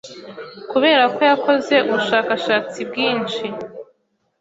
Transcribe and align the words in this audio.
kubera 0.71 1.03
ko 1.15 1.19
yakoze 1.29 1.75
ubushakashatsi 1.91 2.79
bwinshi. 2.89 3.43